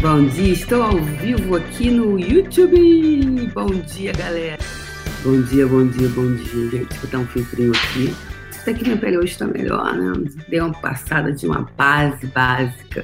[0.00, 3.48] Bom dia, estou ao vivo aqui no YouTube.
[3.52, 4.56] Bom dia, galera.
[5.24, 6.70] Bom dia, bom dia, bom dia.
[6.70, 8.14] Gente, vou botar um filtrinho aqui.
[8.60, 10.12] Até que minha pele hoje está melhor, né?
[10.48, 13.02] Dei uma passada de uma base básica.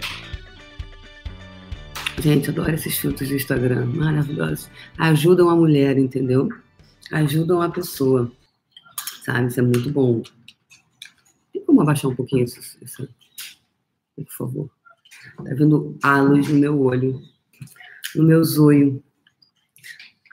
[2.22, 4.70] Gente, adoro esses filtros do Instagram, maravilhosos.
[4.96, 6.48] Ajudam a mulher, entendeu?
[7.10, 8.30] Ajudam a pessoa,
[9.24, 9.48] sabe?
[9.48, 10.22] Isso é muito bom.
[11.52, 13.08] Tem como abaixar um pouquinho isso, isso?
[14.14, 14.73] por favor?
[15.36, 17.20] Tá vendo a luz no meu olho,
[18.14, 19.02] no meu zoio.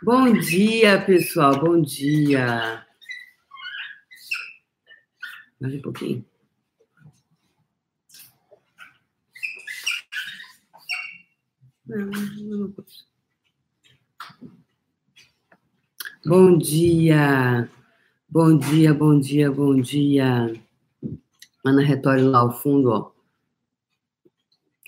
[0.04, 2.86] Bom dia, pessoal, bom dia.
[5.60, 6.26] Mais um pouquinho.
[16.26, 17.70] Bom dia,
[18.30, 20.54] bom dia, bom dia, bom dia.
[21.66, 23.21] Ana Retório lá ao fundo, ó.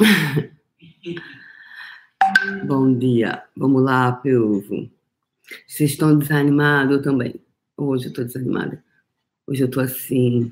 [2.65, 4.89] bom dia, vamos lá, povo.
[5.67, 6.97] Vocês estão desanimados?
[6.97, 7.35] Eu também.
[7.77, 8.83] Hoje eu estou desanimada.
[9.47, 10.51] Hoje eu estou assim,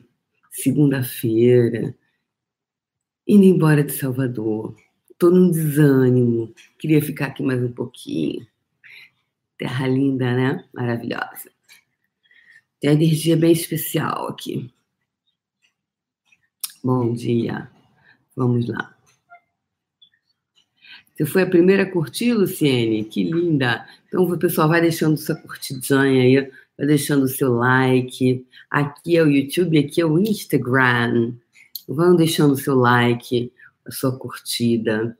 [0.50, 1.96] segunda-feira,
[3.28, 4.76] indo embora de Salvador.
[5.18, 6.54] Tô num desânimo.
[6.80, 8.48] Queria ficar aqui mais um pouquinho.
[9.58, 10.66] Terra linda, né?
[10.74, 11.52] Maravilhosa.
[12.80, 14.74] Tem uma energia bem especial aqui.
[16.84, 17.70] Bom dia.
[18.36, 19.01] Vamos lá.
[21.22, 23.04] Você foi a primeira a curtir, Luciene?
[23.04, 23.88] Que linda!
[24.08, 28.44] Então, o pessoal vai deixando sua curtidinha aí, vai deixando o seu like.
[28.72, 31.36] Aqui é o YouTube, aqui é o Instagram.
[31.88, 33.54] Vão deixando o seu like,
[33.86, 35.16] a sua curtida.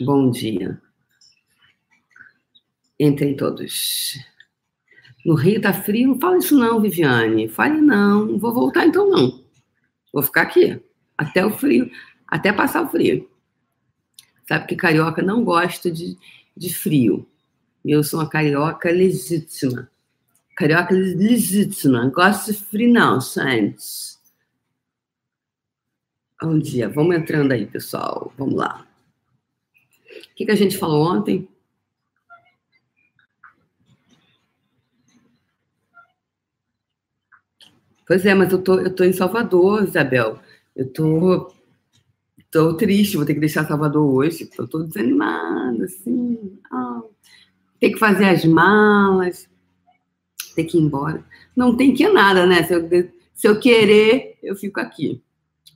[0.00, 0.80] Bom dia.
[2.98, 4.18] Entrem todos.
[5.26, 6.08] No Rio tá frio?
[6.08, 7.48] Não fala isso não, Viviane.
[7.48, 8.24] Fale não.
[8.24, 9.44] Não vou voltar então não.
[10.10, 10.80] Vou ficar aqui.
[11.18, 11.90] Até o frio.
[12.26, 13.30] Até passar o frio.
[14.46, 16.16] Sabe que carioca não gosta de,
[16.56, 17.26] de frio.
[17.84, 19.90] Eu sou uma carioca legítima.
[20.56, 22.08] Carioca legítima.
[22.08, 24.12] Gosto de frio não, gente.
[26.40, 28.32] Bom dia, vamos entrando aí, pessoal.
[28.36, 28.86] Vamos lá.
[30.32, 31.48] O que, que a gente falou ontem?
[38.06, 40.38] Pois é, mas eu tô, eu tô em Salvador, Isabel.
[40.74, 41.54] Eu tô,
[42.52, 44.46] tô triste, vou ter que deixar Salvador hoje.
[44.46, 46.60] Tô desanimada, assim.
[46.70, 47.02] Ah,
[47.80, 49.48] tem que fazer as malas,
[50.54, 51.24] tem que ir embora.
[51.56, 52.62] Não tem que nada, né?
[52.62, 52.88] Se eu,
[53.34, 55.20] se eu querer, eu fico aqui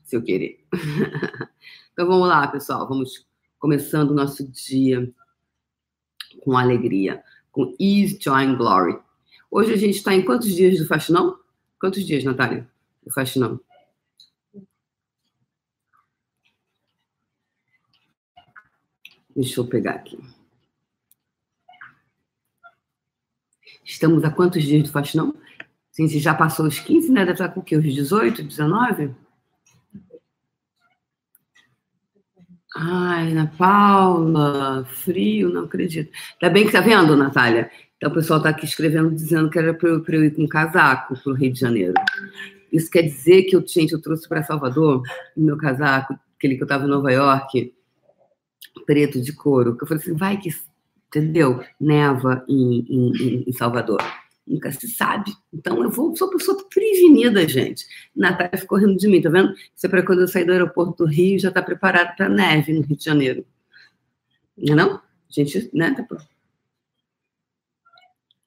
[0.04, 0.64] se eu querer.
[1.92, 3.26] então vamos lá, pessoal, vamos
[3.58, 5.12] começando o nosso dia
[6.44, 8.98] com alegria, com Ease, Joy and Glory.
[9.50, 11.36] Hoje a gente está em quantos dias do faxinão?
[11.80, 12.68] Quantos dias, Natália,
[13.04, 13.60] do faxinão?
[19.36, 20.18] Deixa eu pegar aqui.
[23.84, 25.34] Estamos a quantos dias do faxinão?
[25.96, 27.20] Gente já passou os 15, né?
[27.20, 27.76] Deve estar com o quê?
[27.76, 29.14] Os 18, 19?
[32.74, 36.10] Ai, Ana Paula, frio, não acredito.
[36.40, 37.70] Ainda bem que tá vendo, Natália?
[37.96, 41.14] Então o pessoal está aqui escrevendo dizendo que era para eu, eu, ir com casaco
[41.14, 41.94] para o Rio de Janeiro.
[42.72, 45.02] Isso quer dizer que eu, gente, eu trouxe para Salvador
[45.36, 47.72] o meu casaco, aquele que eu estava em Nova York,
[48.84, 50.50] preto de couro, que eu falei assim, vai que,
[51.08, 51.62] entendeu?
[51.80, 54.02] Neva em, em, em Salvador
[54.46, 55.34] nunca se sabe.
[55.52, 57.84] Então, eu vou, sou uma pessoa prevenida, gente.
[58.14, 59.52] Natália ficou rindo de mim, tá vendo?
[59.74, 62.72] Isso é para quando eu sair do aeroporto do Rio, já tá preparado para neve
[62.72, 63.44] no Rio de Janeiro.
[64.56, 65.00] Não é não?
[65.28, 65.94] Gente, né?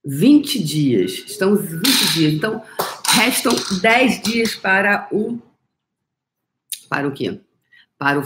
[0.06, 1.12] 20 tá dias.
[1.12, 2.34] Estamos 20 dias.
[2.34, 2.64] Então,
[3.10, 5.40] restam 10 dias para o.
[6.90, 7.40] Para o quê?
[7.98, 8.24] Para o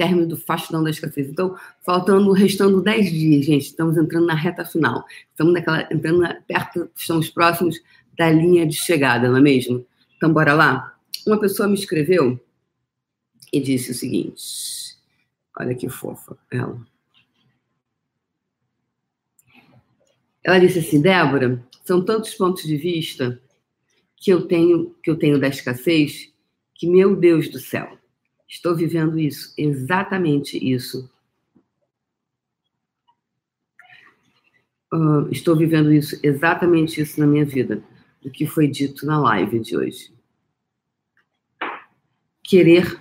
[0.00, 1.28] término do faxinão da escassez.
[1.28, 5.04] Então, faltando, restando 10 dias, gente, estamos entrando na reta final.
[5.30, 7.78] Estamos naquela, entrando na, perto, estamos próximos
[8.16, 9.84] da linha de chegada, não é mesmo?
[10.16, 10.98] Então, bora lá?
[11.26, 12.40] Uma pessoa me escreveu
[13.52, 14.42] e disse o seguinte:
[15.58, 16.80] olha que fofa ela.
[20.42, 23.38] Ela disse assim, Débora, são tantos pontos de vista
[24.16, 26.32] que eu tenho que eu tenho da escassez
[26.74, 27.99] que meu Deus do céu,
[28.50, 31.08] Estou vivendo isso, exatamente isso.
[34.92, 37.80] Uh, estou vivendo isso, exatamente isso na minha vida,
[38.20, 40.12] do que foi dito na live de hoje.
[42.42, 43.00] Querer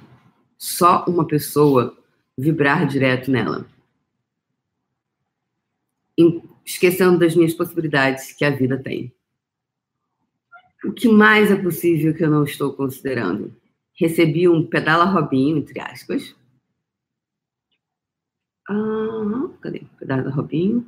[0.56, 1.98] só uma pessoa
[2.38, 3.68] vibrar direto nela.
[6.64, 9.12] Esquecendo das minhas possibilidades que a vida tem.
[10.86, 13.59] O que mais é possível que eu não estou considerando?
[14.00, 16.36] Recebi um pedala Robinho, entre aspas,
[18.70, 19.82] Ah, cadê?
[19.98, 20.86] Pedaço da Robinho.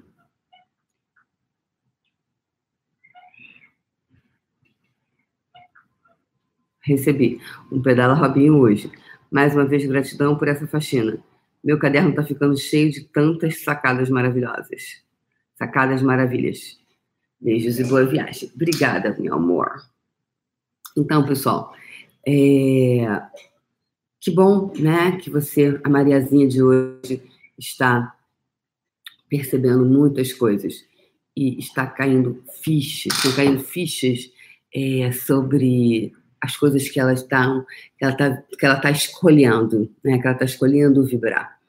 [6.84, 7.40] Recebi
[7.72, 8.92] um pedala Robinho hoje.
[9.32, 11.18] Mais uma vez, gratidão por essa faxina.
[11.64, 15.04] Meu caderno está ficando cheio de tantas sacadas maravilhosas.
[15.56, 16.80] Sacadas maravilhas.
[17.40, 18.52] Beijos e boa viagem.
[18.54, 19.72] Obrigada, meu amor.
[20.96, 21.74] Então, pessoal,
[22.26, 23.22] é...
[24.20, 27.22] que bom, né, que você, a Mariazinha de hoje,
[27.58, 28.16] está
[29.30, 30.86] percebendo muitas coisas
[31.36, 34.30] e está caindo fichas, estão caindo fichas
[34.74, 37.64] é, sobre as coisas que ela está
[37.98, 40.18] que ela está que ela está escolhendo, né?
[40.18, 41.60] Que ela está escolhendo vibrar.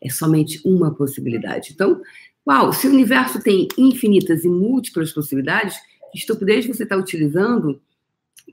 [0.00, 1.72] É somente uma possibilidade.
[1.72, 2.00] Então,
[2.46, 5.76] uau, se o universo tem infinitas e múltiplas possibilidades,
[6.12, 7.80] que estupidez você está utilizando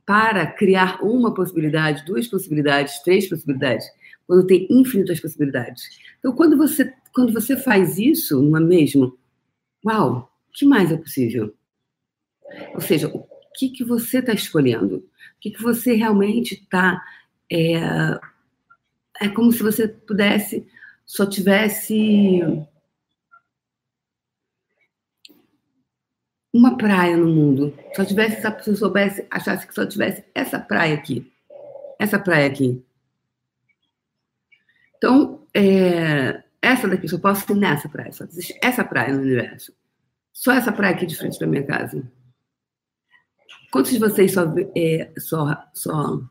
[0.06, 3.86] para criar uma possibilidade, duas possibilidades, três possibilidades,
[4.28, 5.84] quando tem infinitas possibilidades.
[6.20, 9.18] Então, quando você quando você faz isso, não é mesmo?
[9.86, 11.56] Uau, o que mais é possível?
[12.74, 13.26] Ou seja, o
[13.58, 14.98] que, que você está escolhendo?
[14.98, 17.02] O que, que você realmente está.
[17.50, 17.76] É,
[19.22, 20.68] é como se você pudesse,
[21.06, 22.42] só tivesse
[26.56, 27.78] uma praia no mundo.
[27.94, 31.30] Só tivesse, se você soubesse, achasse que só tivesse essa praia aqui.
[32.00, 32.82] Essa praia aqui.
[34.98, 38.14] Então, é, essa daqui, só posso ir nessa praia.
[38.14, 39.76] Só existe essa praia no universo.
[40.32, 42.10] Só essa praia aqui de frente da minha casa.
[43.70, 44.46] Quantos de vocês só,
[44.78, 46.22] é, só, só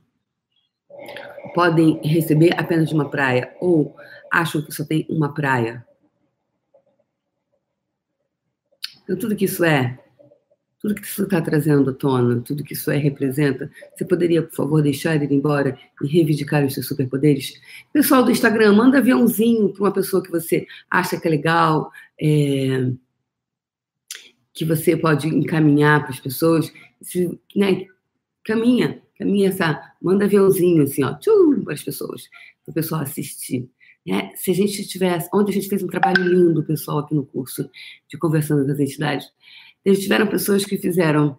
[1.54, 3.94] podem receber apenas de uma praia ou
[4.32, 5.86] acham que só tem uma praia?
[9.02, 10.02] Então, tudo que isso é,
[10.84, 14.54] tudo que isso está trazendo à tona, tudo que isso é representa, você poderia, por
[14.54, 17.58] favor, deixar ele ir embora e reivindicar os seus superpoderes?
[17.90, 21.90] Pessoal do Instagram, manda aviãozinho para uma pessoa que você acha que é legal,
[22.20, 22.92] é,
[24.52, 26.70] que você pode encaminhar para as pessoas
[27.00, 27.86] se, né,
[28.44, 31.16] caminha, caminha essa, manda aviãozinho assim, ó,
[31.64, 32.28] para as pessoas,
[32.62, 33.70] para o pessoal assistir.
[34.06, 34.32] Né?
[34.36, 37.70] Se a gente tivesse, ontem a gente fez um trabalho lindo, pessoal, aqui no curso
[38.06, 39.32] de Conversando com as Entidades,
[39.84, 41.38] eles tiveram pessoas que fizeram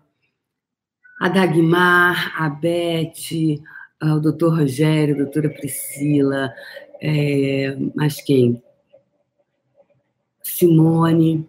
[1.19, 3.59] a Dagmar, a Beth,
[4.01, 6.53] o doutor Rogério, a doutora Priscila,
[7.01, 8.62] é, mas quem?
[10.44, 11.47] Simone,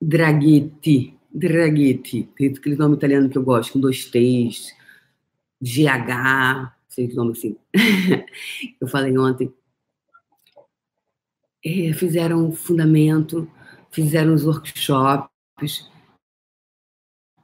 [0.00, 4.74] Draghetti, Draghetti, aquele nome italiano que eu gosto, com dois T's,
[5.60, 7.56] GH, sei que nome assim.
[8.80, 9.52] eu falei ontem.
[11.64, 13.50] É, fizeram um fundamento,
[13.90, 15.30] fizeram os workshops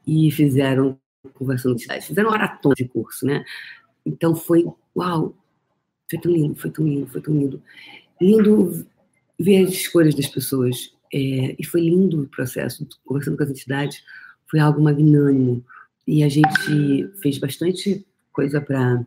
[0.06, 0.98] e fizeram
[1.34, 2.06] conversando de cidade.
[2.06, 3.44] Fizeram maratona de curso, né?
[4.04, 4.64] Então foi,
[4.96, 5.36] uau,
[6.08, 7.62] foi tão lindo, foi tão lindo, foi tão lindo.
[8.20, 8.86] Lindo
[9.38, 14.02] ver as escolhas das pessoas, é, e foi lindo o processo, conversando com as entidades,
[14.48, 15.64] foi algo magnânimo.
[16.06, 19.04] E a gente fez bastante coisa para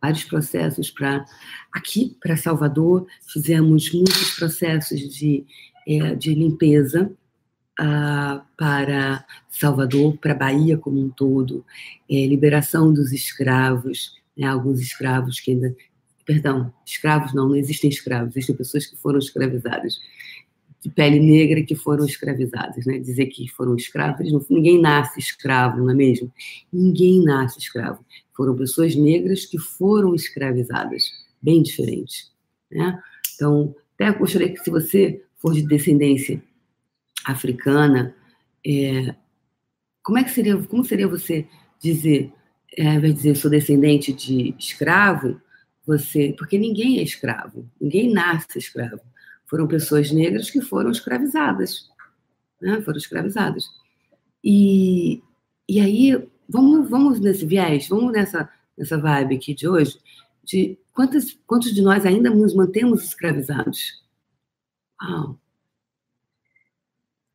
[0.00, 1.24] vários processos para
[1.72, 5.46] aqui para Salvador fizemos muitos processos de,
[5.86, 7.16] é, de limpeza
[7.80, 11.64] uh, para Salvador para Bahia como um todo
[12.10, 15.74] é, liberação dos escravos né, alguns escravos que ainda
[16.24, 20.00] perdão escravos não não existem escravos existem pessoas que foram escravizadas
[20.82, 22.98] de pele negra que foram escravizadas, né?
[22.98, 26.30] Dizer que foram escravos, ninguém nasce escravo, não é mesmo?
[26.72, 28.04] Ninguém nasce escravo.
[28.36, 32.26] Foram pessoas negras que foram escravizadas, bem diferente,
[32.70, 33.00] né?
[33.36, 36.42] Então, até gostaria que se você for de descendência
[37.24, 38.14] africana,
[38.66, 39.14] é,
[40.02, 41.46] como é que seria, como seria você
[41.80, 42.32] dizer,
[42.76, 45.40] é, vai dizer sou descendente de escravo,
[45.86, 49.00] você, porque ninguém é escravo, ninguém nasce escravo
[49.52, 51.90] foram pessoas negras que foram escravizadas,
[52.58, 52.80] né?
[52.80, 53.66] Foram escravizadas.
[54.42, 55.22] E,
[55.68, 58.48] e aí, vamos, vamos nesse viés, vamos nessa,
[58.78, 60.00] nessa vibe aqui de hoje,
[60.42, 64.02] de quantos, quantos de nós ainda nos mantemos escravizados?
[65.02, 65.38] Uau!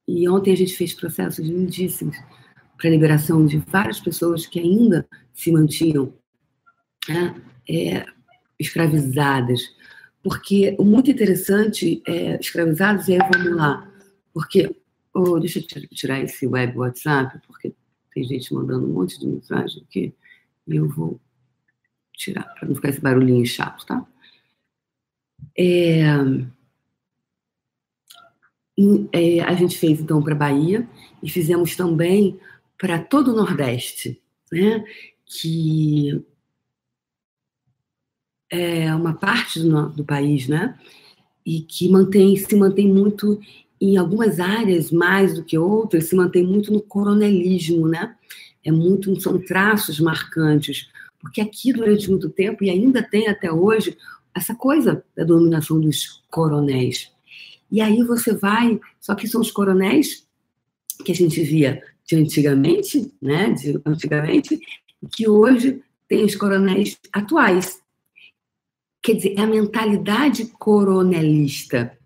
[0.07, 2.15] E ontem a gente fez processos lindíssimos
[2.77, 6.13] para a liberação de várias pessoas que ainda se mantinham
[7.09, 8.05] né, é,
[8.59, 9.61] escravizadas,
[10.23, 13.91] porque o muito interessante é escravizados, e aí vamos lá,
[14.33, 14.75] porque,
[15.13, 17.73] oh, deixa eu tirar esse web WhatsApp, porque
[18.13, 20.13] tem gente mandando um monte de mensagem aqui,
[20.67, 21.19] e eu vou
[22.13, 24.05] tirar, para não ficar esse barulhinho chato, tá?
[25.57, 26.03] É,
[29.11, 30.87] é, a gente fez então para Bahia
[31.21, 32.39] e fizemos também
[32.77, 34.83] para todo o Nordeste, né?
[35.25, 36.23] Que
[38.49, 40.77] é uma parte do, do país, né?
[41.47, 43.39] e que mantém, se mantém muito
[43.79, 48.13] em algumas áreas mais do que outras, se mantém muito no coronelismo, né?
[48.65, 53.97] É muito, são traços marcantes, porque aqui durante muito tempo, e ainda tem até hoje,
[54.35, 57.09] essa coisa da dominação dos coronéis.
[57.71, 60.25] E aí você vai, só que são os coronéis
[61.03, 64.59] que a gente via de antigamente, né, de antigamente,
[65.11, 67.81] que hoje tem os coronéis atuais.
[69.01, 71.97] Quer dizer, é a mentalidade coronelista.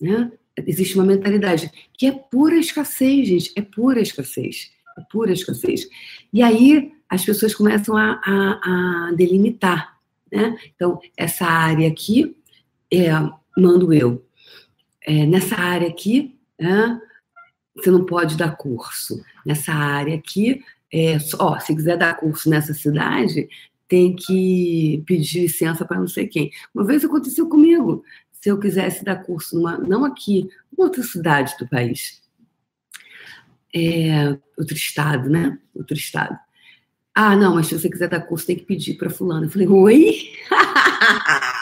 [0.00, 0.32] Né?
[0.66, 4.72] Existe uma mentalidade que é pura escassez, gente, é pura escassez.
[4.98, 5.88] É pura escassez.
[6.32, 9.98] E aí as pessoas começam a, a, a delimitar.
[10.30, 10.56] Né?
[10.74, 12.36] Então, essa área aqui
[12.92, 13.10] é,
[13.56, 14.24] mando eu.
[15.06, 16.66] É, nessa área aqui, é,
[17.74, 19.22] você não pode dar curso.
[19.44, 23.48] Nessa área aqui, é, ó, se quiser dar curso nessa cidade,
[23.88, 26.50] tem que pedir licença para não sei quem.
[26.74, 28.04] Uma vez aconteceu comigo.
[28.30, 32.22] Se eu quisesse dar curso, numa, não aqui, em outra cidade do país,
[33.74, 35.58] é, outro estado, né?
[35.74, 36.38] Outro estado.
[37.14, 39.46] Ah, não, mas se você quiser dar curso, tem que pedir para fulano.
[39.46, 40.32] Eu falei, oi?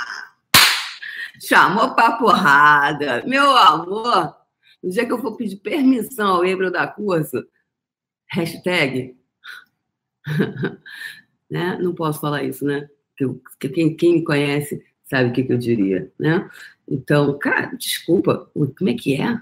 [1.41, 3.25] Chamou pra porrada.
[3.27, 4.37] Meu amor,
[4.83, 7.45] no dia que eu for pedir permissão ao Ebro dar curso,
[8.31, 9.17] hashtag,
[11.51, 11.79] né?
[11.81, 12.89] Não posso falar isso, né?
[13.59, 16.49] Quem, quem me conhece sabe o que, que eu diria, né?
[16.89, 19.41] Então, cara, desculpa, como é que é?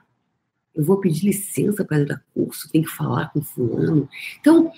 [0.74, 4.08] Eu vou pedir licença para dar curso, tem que falar com fulano.
[4.40, 4.70] Então,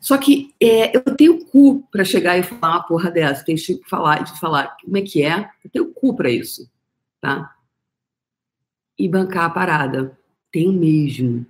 [0.00, 3.80] só que é, eu tenho cu para chegar e falar uma porra dessa, tem que
[3.88, 6.68] falar de falar como é que é, eu tenho cu para isso,
[7.20, 7.54] tá?
[8.98, 10.18] E bancar a parada,
[10.50, 11.46] tenho mesmo.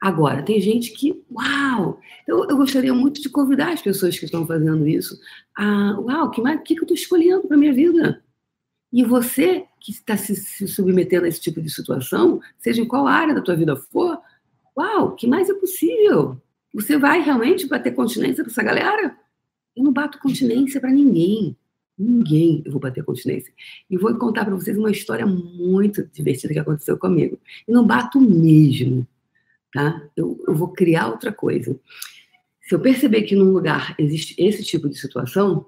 [0.00, 1.98] Agora, tem gente que, uau!
[2.26, 5.18] Eu, eu gostaria muito de convidar as pessoas que estão fazendo isso
[5.56, 8.23] a, uau, que, que, que eu estou escolhendo para minha vida?
[8.94, 13.08] E você que está se, se, submetendo a esse tipo de situação, seja em qual
[13.08, 14.18] área da tua vida for,
[14.76, 16.40] uau, que mais é possível?
[16.72, 19.16] Você vai realmente bater continência para essa galera?
[19.74, 21.56] Eu não bato continência para ninguém.
[21.98, 23.52] Ninguém eu vou bater continência.
[23.90, 27.38] E vou contar para vocês uma história muito divertida que aconteceu comigo.
[27.66, 29.06] E não bato mesmo
[29.74, 30.00] tá?
[30.16, 31.76] Eu, eu vou criar outra coisa.
[32.62, 35.66] Se eu perceber que num lugar existe esse tipo de situação,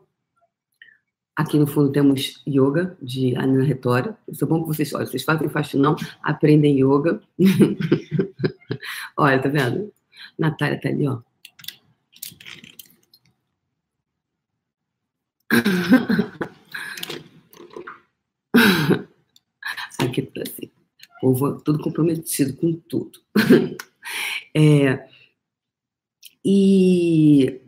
[1.37, 4.17] aqui no fundo temos yoga de Anina Retória.
[4.27, 7.21] Isso é bom que vocês, olha, vocês fazem faxinão, aprendem yoga.
[9.17, 9.93] olha, tá vendo?
[10.39, 11.21] Natália tá ali, ó.
[19.99, 20.71] Aqui tá assim.
[21.21, 23.21] Povo tudo comprometido com tudo.
[24.59, 25.07] É,
[26.43, 27.61] e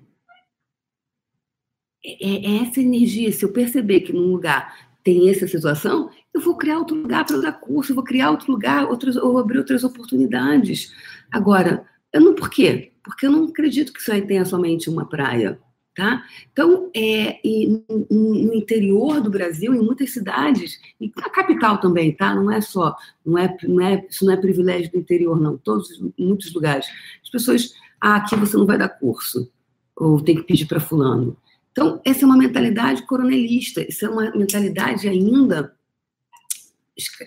[2.20, 6.56] é, é essa energia, se eu perceber que num lugar tem essa situação, eu vou
[6.56, 9.82] criar outro lugar para dar curso, eu vou criar outro lugar, outros, ou abrir outras
[9.84, 10.92] oportunidades.
[11.30, 12.92] Agora, eu não por quê?
[13.02, 15.58] Porque eu não acredito que isso aí tenha somente uma praia.
[15.96, 16.22] Tá?
[16.52, 17.40] Então, é,
[17.88, 22.36] no, no, interior do Brasil, em muitas cidades, e na capital também, tá?
[22.36, 22.94] Não é só,
[23.26, 25.58] não é, não é, isso não é privilégio do interior, não.
[25.58, 26.86] Todos, muitos lugares,
[27.20, 29.50] as pessoas, ah, aqui você não vai dar curso,
[29.96, 31.36] ou tem que pedir para fulano.
[31.78, 35.72] Então, essa é uma mentalidade coronelista, isso é uma mentalidade ainda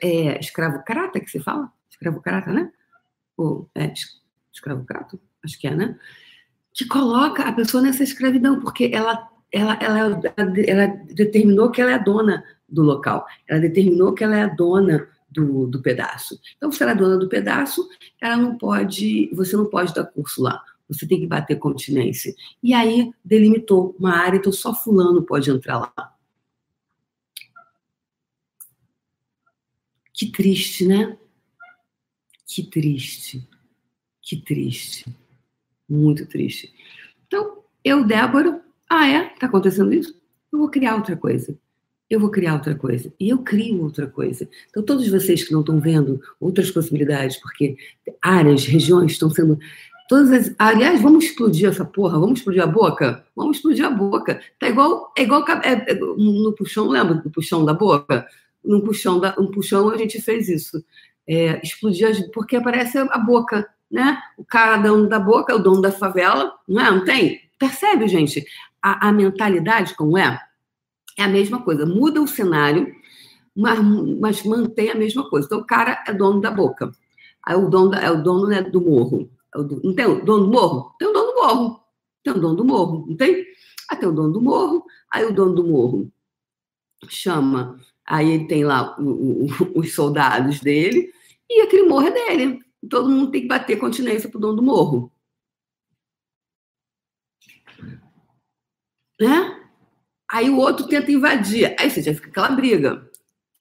[0.03, 1.71] é, escravocrata que se fala?
[1.89, 2.69] Escravocrata, né?
[3.37, 3.93] Ou é,
[4.51, 5.17] escravocrata?
[5.43, 5.97] Acho que é, né?
[6.73, 10.21] que coloca a pessoa nessa escravidão, porque ela, ela, ela,
[10.67, 14.47] ela, determinou que ela é a dona do local, ela determinou que ela é a
[14.47, 16.39] dona do, do pedaço.
[16.57, 17.87] Então, se ela é dona do pedaço,
[18.21, 22.33] ela não pode, você não pode dar curso lá, você tem que bater continência.
[22.61, 26.15] E aí delimitou uma área, então só fulano pode entrar lá.
[30.13, 31.17] Que triste, né?
[32.45, 33.47] Que triste.
[34.21, 35.05] Que triste.
[35.89, 36.73] Muito triste.
[37.25, 39.29] Então, eu, Débora, ah, é?
[39.39, 40.13] Tá acontecendo isso?
[40.51, 41.57] Eu vou criar outra coisa.
[42.09, 43.11] Eu vou criar outra coisa.
[43.17, 44.47] E eu crio outra coisa.
[44.69, 47.77] Então, todos vocês que não estão vendo outras possibilidades, porque
[48.21, 49.57] áreas, regiões estão sendo.
[50.11, 50.55] Todas as.
[50.59, 53.25] Aliás, vamos explodir essa porra, vamos explodir a boca?
[53.33, 54.41] Vamos explodir a boca.
[54.59, 55.13] Tá igual.
[55.17, 58.27] É igual é, é, no puxão, lembra do puxão da boca?
[58.61, 60.83] No puxão, da, no puxão a gente fez isso.
[61.25, 64.21] É, explodir, porque aparece a boca né?
[64.37, 66.91] O cara dono da boca é o dono da favela, não é?
[66.91, 67.39] Não tem?
[67.57, 68.45] Percebe, gente?
[68.81, 70.37] A, a mentalidade como é?
[71.17, 71.85] É a mesma coisa.
[71.85, 72.93] Muda o cenário,
[73.55, 73.79] mas,
[74.19, 75.45] mas, mantém a mesma coisa.
[75.45, 76.91] Então, o cara é dono da boca.
[77.45, 79.29] Aí o dono, é o dono né, do morro.
[79.55, 80.95] Não tem o dono do morro?
[80.97, 81.83] Tem o dono do morro.
[82.23, 83.45] Tem o dono do morro, não tem?
[83.89, 86.11] Aí tem o dono do morro, aí o dono do morro
[87.09, 89.47] chama Aí ele tem lá o, o,
[89.79, 91.13] os soldados dele
[91.49, 92.59] e aquele morro é dele.
[92.89, 95.11] Todo mundo tem que bater continência pro dono do morro.
[99.19, 99.69] Né?
[100.29, 101.75] Aí o outro tenta invadir.
[101.79, 103.09] Aí você já fica aquela briga.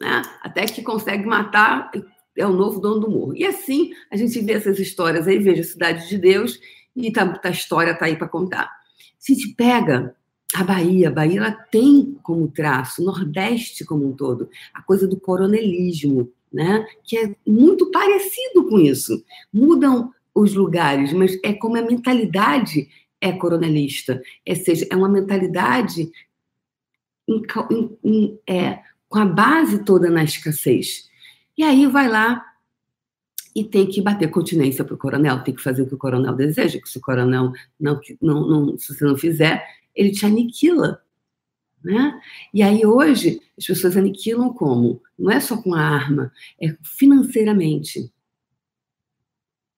[0.01, 0.23] Né?
[0.41, 1.91] Até que consegue matar,
[2.37, 3.37] é o novo dono do morro.
[3.37, 6.59] E assim a gente vê essas histórias aí, veja Cidade de Deus,
[6.95, 8.71] e tá, tá a história está aí para contar.
[9.19, 10.15] Se te pega
[10.55, 15.07] a Bahia, a Bahia ela tem como traço, o Nordeste como um todo, a coisa
[15.07, 16.85] do coronelismo, né?
[17.05, 19.23] que é muito parecido com isso.
[19.53, 22.89] Mudam os lugares, mas é como a mentalidade
[23.21, 26.11] é coronelista, é seja, é uma mentalidade
[27.29, 31.10] em, em, em, é, com a base toda na escassez.
[31.61, 32.43] E aí vai lá
[33.55, 36.35] e tem que bater continência para o coronel, tem que fazer o que o coronel
[36.35, 39.63] deseja, que se o coronel não, não, não, se você não fizer,
[39.95, 41.03] ele te aniquila.
[41.85, 42.19] Né?
[42.55, 45.03] E aí hoje as pessoas aniquilam como?
[45.19, 48.11] Não é só com a arma, é financeiramente.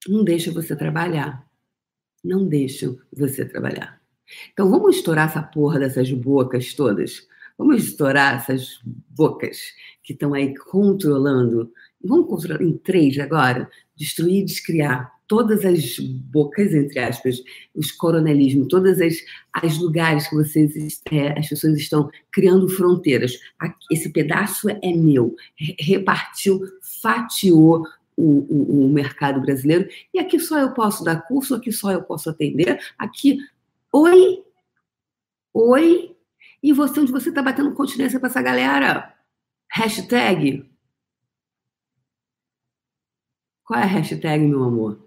[0.07, 1.45] Não deixa você trabalhar.
[2.23, 4.01] Não deixam você trabalhar.
[4.53, 7.27] Então vamos estourar essa porra dessas bocas todas.
[7.57, 9.59] Vamos estourar essas bocas
[10.03, 11.71] que estão aí controlando.
[12.03, 13.69] Vamos controlar em três agora?
[13.95, 17.41] Destruir, descriar todas as bocas, entre aspas,
[17.73, 19.15] os coronelismos, todas as,
[19.51, 23.39] as lugares que vocês, é, as pessoas estão criando fronteiras.
[23.91, 25.35] Esse pedaço é meu.
[25.57, 26.61] Repartiu,
[27.01, 27.83] fatiou
[28.15, 29.87] o, o, o, mercado brasileiro.
[30.13, 32.79] E aqui só eu posso dar curso, aqui só eu posso atender.
[32.97, 33.39] Aqui,
[33.91, 34.43] oi,
[35.53, 36.15] oi.
[36.63, 39.13] E você, onde você está batendo continência para essa galera?
[39.69, 40.71] Hashtag.
[43.65, 45.05] Qual é a hashtag, meu amor?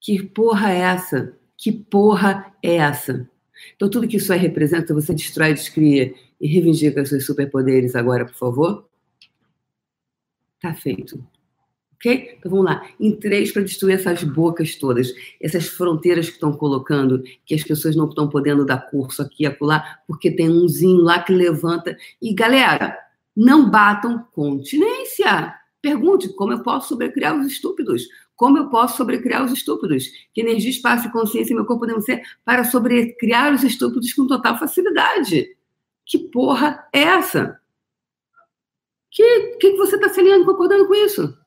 [0.00, 1.38] Que porra é essa?
[1.56, 3.30] Que porra é essa?
[3.76, 8.34] Então, tudo que isso aí representa, você destrói, descria e reivindica seus superpoderes agora, por
[8.34, 8.90] favor?
[10.60, 11.24] Tá feito.
[12.00, 12.36] Ok?
[12.38, 12.88] Então vamos lá.
[12.98, 17.94] Em três para destruir essas bocas todas, essas fronteiras que estão colocando, que as pessoas
[17.94, 21.94] não estão podendo dar curso aqui e acolá, porque tem umzinho lá que levanta.
[22.20, 22.98] E galera,
[23.36, 25.54] não batam continência.
[25.82, 28.06] Pergunte como eu posso sobrecriar os estúpidos.
[28.34, 30.06] Como eu posso sobrecriar os estúpidos?
[30.32, 34.58] Que energia, espaço e consciência meu corpo podemos ser para sobrecriar os estúpidos com total
[34.58, 35.54] facilidade?
[36.06, 37.60] Que porra é essa?
[39.10, 41.39] Que que, que você está se alinhando, concordando com isso?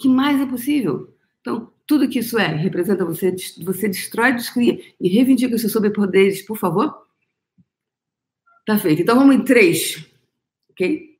[0.00, 1.14] Que mais é possível?
[1.40, 6.42] Então, tudo que isso é, representa você, você destrói, descria e reivindica os seus superpoderes,
[6.42, 7.06] por favor?
[8.66, 9.02] Tá feito.
[9.02, 10.06] Então, vamos em três,
[10.70, 11.18] ok?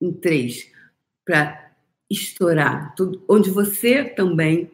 [0.00, 0.70] Em três,
[1.24, 1.72] para
[2.10, 4.70] estourar, tudo, onde você também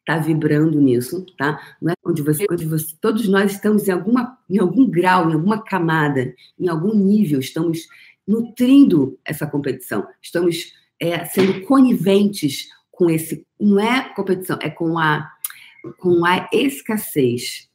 [0.00, 1.76] está vibrando nisso, tá?
[1.80, 5.34] Não é onde você, onde você, todos nós estamos em alguma, em algum grau, em
[5.34, 7.88] alguma camada, em algum nível, estamos
[8.26, 15.30] nutrindo essa competição, estamos é, sendo coniventes com esse, não é competição, é com a
[15.98, 17.68] com a escassez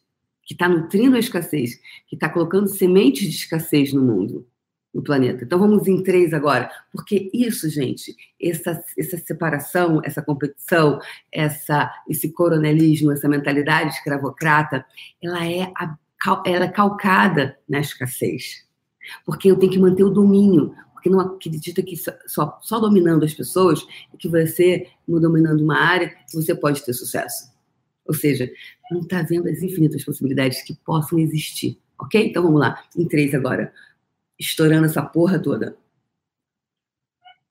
[0.44, 4.46] que está nutrindo a escassez, que está colocando sementes de escassez no mundo
[4.94, 5.46] no planeta.
[5.46, 11.00] Então vamos em três agora, porque isso, gente, essa, essa separação, essa competição,
[11.32, 14.86] essa, esse coronelismo, essa mentalidade escravocrata,
[15.24, 15.72] ela é,
[16.46, 18.68] ela é calcada na escassez.
[19.26, 21.96] Porque eu tenho que manter o domínio, porque não acredita que
[22.28, 23.84] só, só dominando as pessoas
[24.14, 27.52] é que você, dominando uma área, você pode ter sucesso.
[28.06, 28.52] Ou seja,
[28.92, 32.28] não está vendo as infinitas possibilidades que possam existir, ok?
[32.30, 33.74] Então vamos lá, em três agora
[34.40, 35.76] estourando essa porra toda.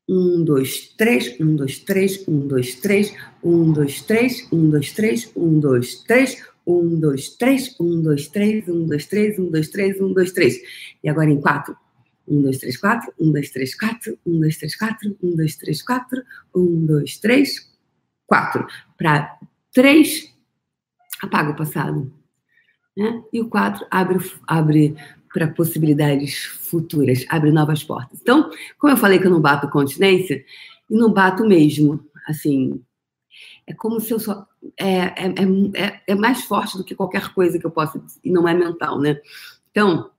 [0.08, 5.32] Um, dois, três, um, dois, três, um, dois, três, um, dois, três, um, dois, três,
[5.36, 10.00] um, dois, três, um, dois, três, um, dois, três, um, dois, três, um, dois, três,
[10.00, 10.56] um, dois, três.
[11.02, 11.76] E agora em quatro.
[12.30, 15.82] Um, dois, três, quatro, um, dois, três, quatro, um, dois, três, quatro, um, dois, três,
[15.82, 16.22] quatro,
[16.54, 17.70] um, dois, três,
[18.26, 18.66] quatro.
[18.96, 19.36] Para
[19.72, 20.32] três,
[21.20, 22.12] apaga o passado.
[22.96, 23.22] Né?
[23.32, 24.96] E o quatro abre, abre
[25.32, 28.20] para possibilidades futuras, abre novas portas.
[28.20, 30.44] Então, como eu falei que eu não bato continência,
[30.88, 32.82] e não bato mesmo, assim,
[33.66, 34.46] é como se eu só.
[34.76, 35.34] É, é,
[35.74, 38.02] é, é, mais forte do que qualquer coisa que eu possa.
[38.22, 39.20] E não é mental, né?
[39.70, 40.10] Então,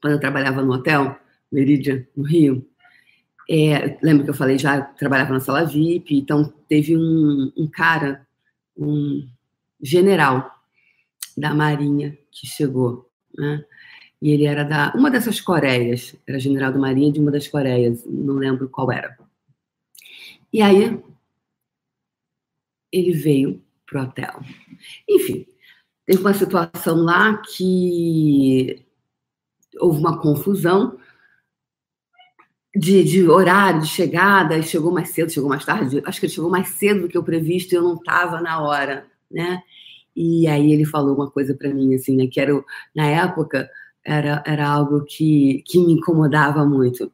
[0.00, 1.16] quando eu trabalhava no hotel,
[1.50, 2.66] Meridian, no Rio,
[3.50, 8.26] é, lembra que eu falei já, trabalhava na sala VIP, então teve um, um cara,
[8.76, 9.26] um
[9.80, 10.54] general
[11.36, 13.64] da Marinha que chegou, né?
[14.20, 18.04] E ele era da uma dessas Coreias, era general da Marinha de uma das Coreias,
[18.04, 19.16] não lembro qual era.
[20.52, 21.00] E aí
[22.92, 24.42] ele veio pro hotel.
[25.08, 25.46] Enfim,
[26.04, 28.84] teve uma situação lá que
[29.78, 30.98] houve uma confusão
[32.74, 36.50] de, de, horário, de chegada, chegou mais cedo, chegou mais tarde, acho que ele chegou
[36.50, 39.62] mais cedo do que o previsto e eu não estava na hora, né?
[40.14, 42.52] E aí ele falou uma coisa para mim, assim, né, que era,
[42.94, 43.70] na época,
[44.04, 47.12] era, era algo que, que me incomodava muito.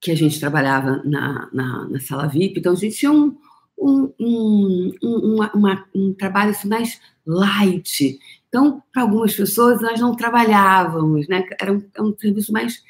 [0.00, 3.36] Que a gente trabalhava na, na, na sala VIP, então a gente tinha um,
[3.78, 8.18] um, um, uma, um trabalho assim, mais light.
[8.48, 11.44] Então, para algumas pessoas, nós não trabalhávamos, né?
[11.60, 12.82] Era um, era um serviço mais.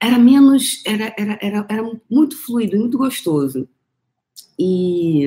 [0.00, 0.82] Era menos.
[0.86, 3.68] Era, era, era, era muito fluido, muito gostoso.
[4.58, 5.24] E,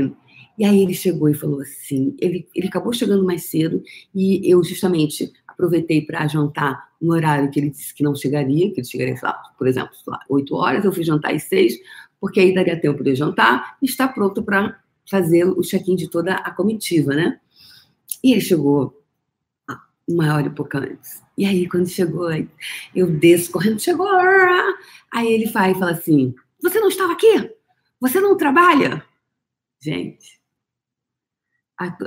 [0.58, 4.64] e aí ele chegou e falou assim: ele, ele acabou chegando mais cedo, e eu
[4.64, 9.16] justamente aproveitei para jantar no horário que ele disse que não chegaria, que ele chegaria,
[9.22, 11.78] lá, por exemplo, lá, 8 horas, eu fui jantar às 6,
[12.20, 14.80] porque aí daria tempo de jantar e estar pronto para
[15.10, 17.40] fazer o check-in de toda a comitiva, né?
[18.24, 19.02] E ele chegou
[20.08, 21.22] uma hora e pouco antes.
[21.42, 22.30] E aí, quando chegou,
[22.94, 24.08] eu desço correndo, chegou.
[25.12, 27.52] Aí ele vai e fala assim: Você não estava aqui?
[28.00, 29.04] Você não trabalha?
[29.82, 30.40] Gente,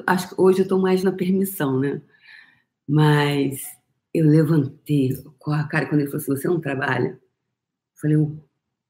[0.07, 2.01] acho que hoje eu estou mais na permissão, né?
[2.87, 3.61] Mas
[4.15, 7.09] eu levantei com a cara quando ele falou assim: Você não trabalha?
[7.09, 8.41] Eu falei: O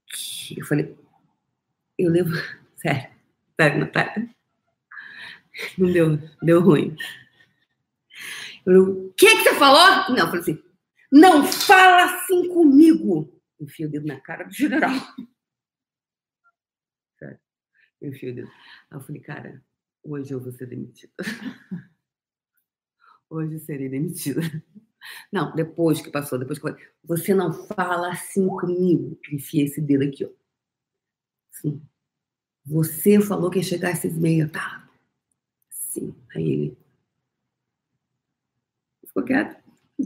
[0.07, 0.57] quê?
[0.59, 0.95] Eu falei:
[1.99, 2.35] Eu levo.
[2.77, 3.11] Sério,
[3.59, 4.29] sério, Natália.
[5.79, 6.95] Não deu, deu ruim.
[8.67, 10.11] O que, que você falou?
[10.11, 10.63] Não, eu falei assim,
[11.13, 13.41] não fala assim comigo.
[13.61, 14.91] Enfio o dedo na cara do general.
[17.19, 17.39] Sério.
[18.01, 18.51] Eu enfio o dedo.
[18.91, 19.63] Aí eu falei, cara,
[20.03, 21.13] hoje eu vou ser demitida.
[23.31, 24.43] Hoje serei demitida.
[25.33, 29.19] Não, depois que passou, depois que eu você não fala assim comigo.
[29.33, 30.31] Enfiei esse dedo aqui, ó.
[31.51, 31.83] Sim.
[32.65, 34.89] Você falou que ia chegar às seis e meia, tá?
[35.71, 36.15] Sim.
[36.35, 36.79] Aí ele,
[39.15, 39.57] ficou quieto.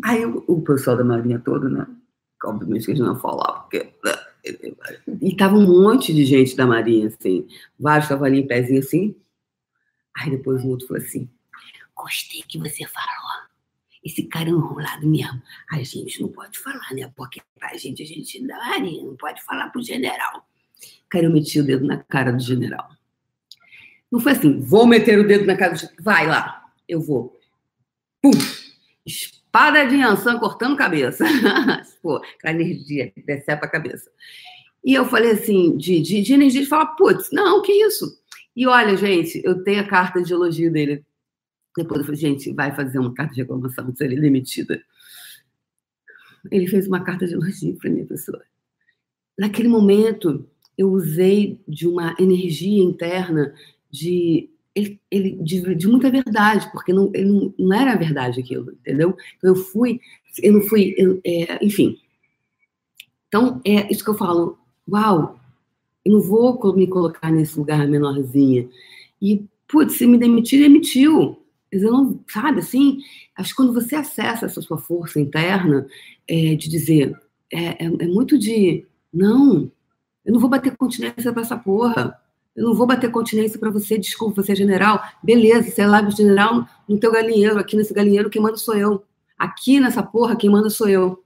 [0.04, 1.86] Aí o, o pessoal da Marinha todo, né?
[2.44, 3.92] Obviamente que eles não falavam, porque.
[4.04, 4.12] Né,
[5.20, 7.46] e tava um monte de gente da Marinha, assim.
[7.78, 9.16] Vários estavam ali em pezinho assim.
[10.16, 11.28] Aí depois o outro falou assim:
[11.94, 13.48] Gostei que você falou.
[14.04, 15.42] Esse cara é enrolado mesmo.
[15.72, 17.12] A gente não pode falar, né?
[17.16, 20.46] Porque a gente, a gente da Marinha, não pode falar pro general.
[21.08, 22.88] Cara, eu meti o dedo na cara do general.
[24.10, 26.02] Não foi assim, vou meter o dedo na cara do general.
[26.02, 27.38] Vai lá, eu vou.
[28.22, 28.30] Pum!
[29.08, 31.24] Espada de Yansan cortando cabeça.
[32.02, 34.10] Pô, aquela energia decepa a cabeça.
[34.84, 38.18] E eu falei assim, de, de, de energia, de falar, putz, não, que isso?
[38.54, 41.04] E olha, gente, eu tenho a carta de elogio dele.
[41.76, 44.82] Depois eu falei, gente, vai fazer uma carta de reclamação, se ele é demitida.
[46.50, 48.42] Ele fez uma carta de elogio para minha pessoa.
[49.36, 53.54] Naquele momento, eu usei de uma energia interna
[53.90, 59.16] de ele, ele de, de, muita verdade, porque não, não, não, era verdade aquilo, entendeu?
[59.36, 60.00] Então eu fui,
[60.42, 61.98] eu não fui, eu, é, enfim.
[63.26, 65.38] Então é isso que eu falo, uau,
[66.04, 68.68] eu não vou me colocar nesse lugar menorzinha.
[69.20, 71.42] E, putz, se me demitir, demitiu.
[71.70, 72.98] Mas eu não, sabe, assim,
[73.36, 75.86] acho que quando você acessa essa sua força interna,
[76.26, 77.18] é, de dizer,
[77.52, 79.70] é, é, é muito de, não,
[80.24, 82.18] eu não vou bater continência pra essa porra
[82.58, 85.00] eu não vou bater continência para você, desculpa, você é general.
[85.22, 87.56] Beleza, você é lá general no teu galinheiro.
[87.56, 89.04] Aqui nesse galinheiro, quem manda sou eu.
[89.38, 91.24] Aqui nessa porra, quem manda sou eu.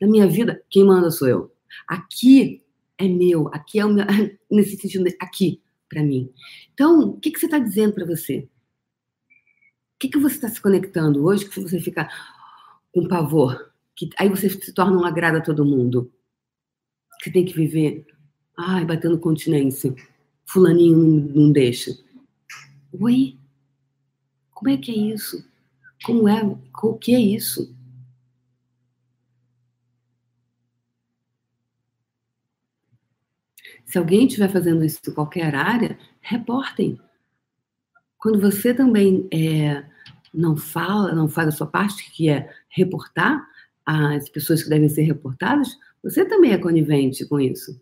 [0.00, 1.52] Na minha vida, quem manda sou eu.
[1.86, 2.62] Aqui
[2.96, 3.48] é meu.
[3.52, 4.06] Aqui é o meu.
[4.50, 6.32] Nesse sentido, aqui, para mim.
[6.72, 8.48] Então, o que, que você está dizendo para você?
[9.28, 12.08] O que, que você está se conectando hoje que você fica
[12.90, 13.70] com pavor?
[13.94, 16.10] Que, aí você se torna um agrado a todo mundo.
[17.20, 18.06] Você tem que viver,
[18.56, 19.94] ai, batendo continência
[20.52, 20.96] fulaninho
[21.34, 21.96] não, deixa.
[22.92, 23.38] Oi?
[24.50, 25.48] Como é que é isso?
[26.04, 26.42] Como é?
[26.42, 27.74] O que é isso?
[33.86, 37.00] Se alguém estiver fazendo isso em qualquer área, reportem.
[38.18, 39.84] Quando você também é,
[40.32, 43.48] não fala, não faz a sua parte, que é reportar
[43.86, 47.80] as pessoas que devem ser reportadas, você também é conivente com isso.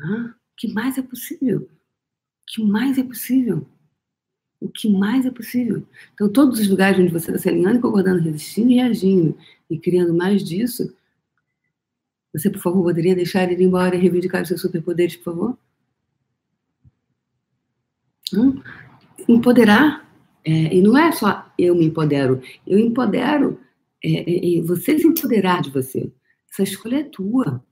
[0.00, 1.60] Ah, que mais é possível?
[1.60, 1.68] O
[2.46, 3.66] que mais é possível?
[4.60, 5.86] O que mais é possível?
[6.14, 9.38] Então, todos os lugares onde você está se alinhando, concordando, resistindo e reagindo,
[9.70, 10.92] e criando mais disso,
[12.32, 15.58] você, por favor, poderia deixar ele ir embora e reivindicar os seus superpoderes, por favor?
[18.34, 18.60] Hum?
[19.28, 20.06] Empoderar.
[20.44, 23.60] É, e não é só eu me empodero, eu empodero
[24.02, 26.10] é, é, é você se empoderar de você.
[26.50, 27.62] Essa escolha é tua.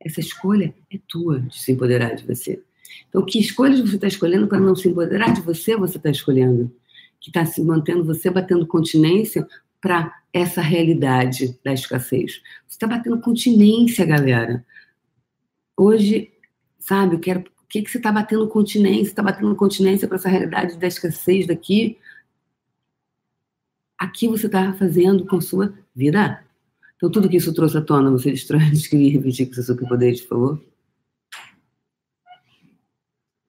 [0.00, 2.62] Essa escolha é tua de se empoderar de você.
[3.08, 6.72] Então, que escolhas você está escolhendo para não se empoderar de você, você está escolhendo?
[7.20, 9.46] Que está se mantendo você batendo continência
[9.80, 12.40] para essa realidade da escassez.
[12.66, 14.64] Você está batendo continência, galera.
[15.76, 16.32] Hoje,
[16.78, 17.40] sabe, eu quero.
[17.40, 19.10] O que, que você está batendo continência?
[19.10, 21.98] Está batendo continência para essa realidade da escassez daqui?
[23.98, 26.44] Aqui você está fazendo com sua vida.
[27.00, 30.20] Então, tudo que isso trouxe à tona, você destrói, descrever e repetir com seus superpoderes,
[30.20, 30.64] por favor?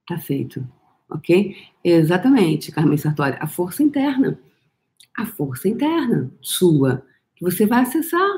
[0.07, 0.65] Tá feito.
[1.09, 1.57] Ok?
[1.83, 3.35] Exatamente, Carmen Sartori.
[3.41, 4.39] A força interna.
[5.17, 8.29] A força interna sua, que você vai acessar.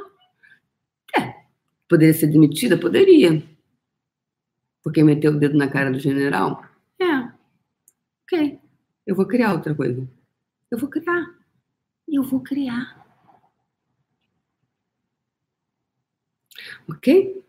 [1.16, 1.44] É.
[1.88, 2.76] Poderia ser demitida?
[2.76, 3.44] Poderia.
[4.84, 6.66] Porque meteu o dedo na cara do general?
[7.00, 7.32] É.
[8.24, 8.60] Ok.
[9.06, 10.10] Eu vou criar outra coisa.
[10.72, 11.36] Eu vou criar.
[12.08, 13.03] Eu vou criar.
[16.90, 17.44] Ok?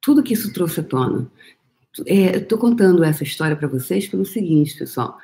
[0.00, 1.30] Tudo que isso trouxe à tona.
[2.06, 5.18] É, estou contando essa história para vocês pelo seguinte, pessoal.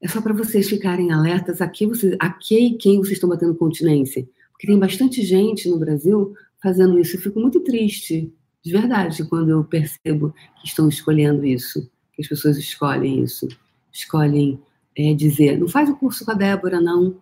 [0.00, 3.54] É só para vocês ficarem alertas a, que vocês, a que quem vocês estão batendo
[3.54, 4.26] continência.
[4.52, 7.16] Porque tem bastante gente no Brasil fazendo isso.
[7.16, 12.28] Eu fico muito triste, de verdade, quando eu percebo que estão escolhendo isso, que as
[12.28, 13.48] pessoas escolhem isso.
[13.92, 14.60] Escolhem
[14.96, 17.20] é, dizer, não faz o curso com a Débora, não.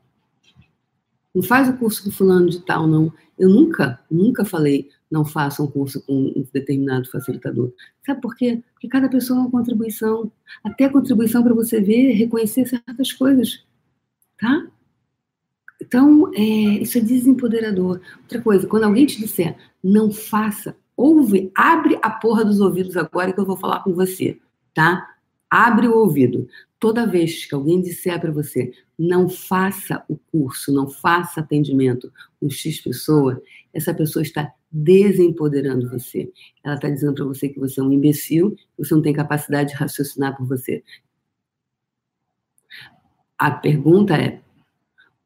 [1.35, 3.13] Não faz o curso com fulano de tal, não.
[3.37, 7.73] Eu nunca, nunca falei, não faça um curso com um determinado facilitador.
[8.07, 8.63] Sabe por quê?
[8.73, 10.31] Porque cada pessoa é uma contribuição.
[10.63, 13.65] Até contribuição para você ver, reconhecer certas coisas.
[14.39, 14.69] Tá?
[15.81, 18.01] Então, é, isso é desempoderador.
[18.23, 23.33] Outra coisa, quando alguém te disser, não faça, ouve, abre a porra dos ouvidos agora
[23.33, 24.39] que eu vou falar com você,
[24.73, 25.14] tá?
[25.51, 26.49] Abre o ouvido.
[26.79, 32.51] Toda vez que alguém disser para você, não faça o curso, não faça atendimento com
[32.51, 36.33] X pessoa, essa pessoa está desempoderando você.
[36.63, 39.77] Ela está dizendo para você que você é um imbecil, você não tem capacidade de
[39.77, 40.83] raciocinar por você.
[43.39, 44.43] A pergunta é: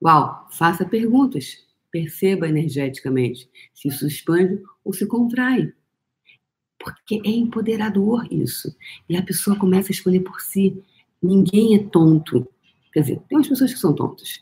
[0.02, 1.66] uau, faça perguntas.
[1.90, 5.72] Perceba energeticamente se isso expande ou se contrai.
[6.78, 8.74] Porque é empoderador isso.
[9.08, 10.82] E a pessoa começa a escolher por si.
[11.22, 12.46] Ninguém é tonto.
[12.92, 14.40] Quer dizer, tem umas pessoas que são tontas.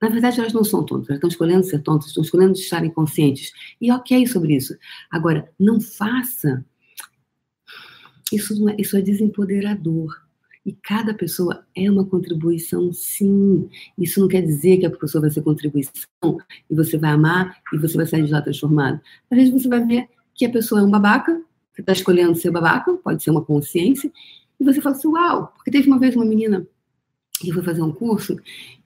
[0.00, 3.52] Na verdade, elas não são tontas, elas estão escolhendo ser tontas, estão escolhendo estarem conscientes.
[3.80, 4.76] E ok sobre isso.
[5.10, 6.64] Agora, não faça.
[8.32, 10.24] Isso, é, isso é desempoderador.
[10.66, 13.68] E cada pessoa é uma contribuição, sim.
[13.98, 15.92] Isso não quer dizer que a pessoa vai ser contribuição
[16.70, 19.00] e você vai amar e você vai sair de lá transformado.
[19.30, 21.40] Às vezes você vai ver que a pessoa é um babaca,
[21.74, 24.10] você está escolhendo ser babaca, pode ser uma consciência,
[24.58, 26.66] e você fala assim, uau, porque teve uma vez uma menina
[27.40, 28.36] que foi fazer um curso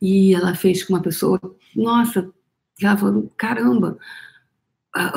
[0.01, 1.38] e ela fez com uma pessoa,
[1.77, 2.33] nossa,
[2.81, 3.98] ela falou, caramba,
[4.94, 5.12] a,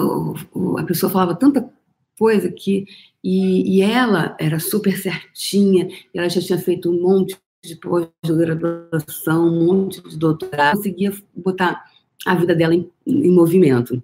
[0.80, 1.72] a pessoa falava tanta
[2.18, 2.86] coisa que
[3.24, 9.66] e, e, ela era super certinha, ela já tinha feito um monte de pós-graduação, um
[9.66, 11.84] monte de doutorado, conseguia botar
[12.26, 14.04] a vida dela em, em movimento.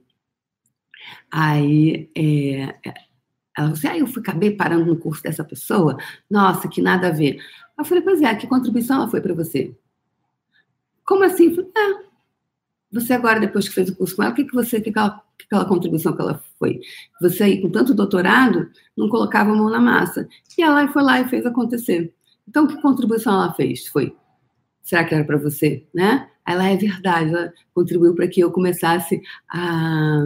[1.31, 2.75] Aí é,
[3.57, 5.97] ela falou assim, ah, eu fui, acabei parando no curso dessa pessoa,
[6.29, 7.39] nossa, que nada a ver.
[7.77, 9.75] Eu falei, pois é, que contribuição ela foi para você?
[11.03, 11.49] Como assim?
[11.49, 12.07] Eu falei, é,
[12.91, 15.21] você agora, depois que fez o curso com ela, o que, que você, que aquela,
[15.37, 16.79] que aquela contribuição que ela foi?
[17.19, 20.27] Você aí, com tanto doutorado, não colocava a mão na massa.
[20.57, 22.13] E ela foi lá e fez acontecer.
[22.47, 23.87] Então, que contribuição ela fez?
[23.87, 24.15] Foi,
[24.81, 26.29] será que era para você, né?
[26.45, 30.21] Ela é verdade, ela contribuiu para que eu começasse a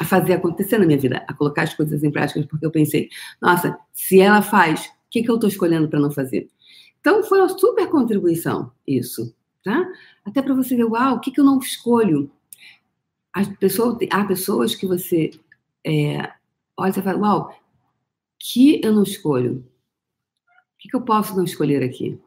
[0.00, 3.08] a fazer acontecer na minha vida, a colocar as coisas em prática, porque eu pensei,
[3.40, 6.48] nossa, se ela faz, o que, que eu estou escolhendo para não fazer?
[7.00, 9.34] Então, foi uma super contribuição isso,
[9.64, 9.86] tá?
[10.24, 12.30] Até para você ver, uau, o que, que eu não escolho?
[13.32, 15.30] As pessoas, há pessoas que você
[15.84, 16.32] é,
[16.76, 17.60] olha e fala, uau,
[18.38, 19.64] que eu não escolho?
[20.46, 22.20] O que, que eu posso não escolher aqui?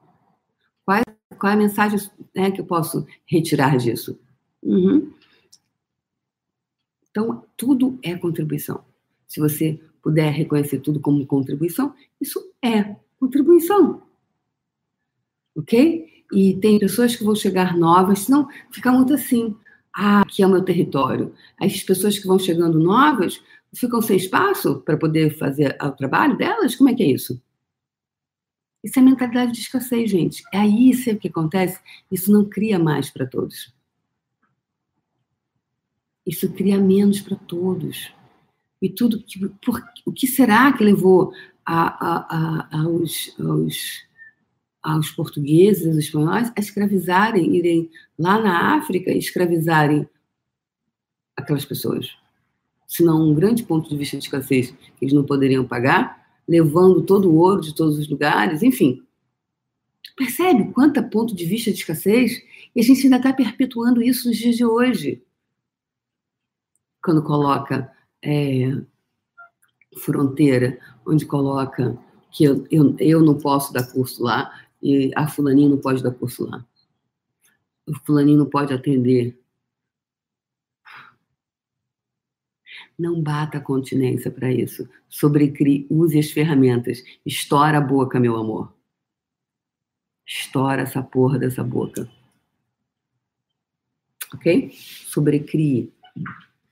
[0.86, 1.02] Qual
[1.42, 2.00] qual é a mensagem
[2.36, 4.20] né, que eu posso retirar disso?
[4.62, 5.12] Uhum.
[7.12, 8.84] Então, tudo é contribuição.
[9.28, 14.02] Se você puder reconhecer tudo como contribuição, isso é contribuição.
[15.56, 16.26] Ok?
[16.34, 19.56] E tem pessoas que vão chegar novas, senão fica muito assim.
[19.94, 21.34] Ah, aqui é o meu território.
[21.60, 23.42] As pessoas que vão chegando novas
[23.76, 26.76] ficam sem espaço para poder fazer o trabalho delas?
[26.76, 27.42] Como é que é isso?
[28.84, 30.44] Isso é mentalidade de escassez, gente.
[30.54, 31.80] É aí isso que acontece.
[32.12, 33.74] Isso não cria mais para todos.
[36.26, 38.14] Isso cria menos para todos.
[38.82, 39.24] E tudo
[39.64, 41.34] por, o que será que levou
[41.66, 44.04] a, a, a, aos, aos,
[44.82, 50.08] aos portugueses, aos espanhóis, a escravizarem, irem lá na África e escravizarem
[51.36, 52.10] aquelas pessoas?
[52.88, 57.04] Se não um grande ponto de vista de escassez que eles não poderiam pagar, levando
[57.04, 59.04] todo o ouro de todos os lugares, enfim.
[60.18, 62.44] Percebe quanto ponto de vista de escassez?
[62.76, 65.22] E a gente ainda está perpetuando isso nos dias de hoje.
[67.04, 67.92] Quando coloca
[68.24, 68.70] é,
[70.00, 71.98] fronteira, onde coloca
[72.32, 76.12] que eu, eu, eu não posso dar curso lá e a fulaninha não pode dar
[76.12, 76.66] curso lá.
[77.86, 79.38] O fulaninho não pode atender.
[82.98, 84.88] Não bata a continência para isso.
[85.10, 87.04] Sobrecrie, use as ferramentas.
[87.26, 88.74] Estoura a boca, meu amor.
[90.26, 92.10] Estoura essa porra dessa boca.
[94.34, 94.72] Ok?
[94.72, 95.92] Sobrecrie.